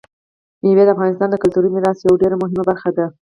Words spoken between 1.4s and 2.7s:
کلتوري میراث یوه ډېره مهمه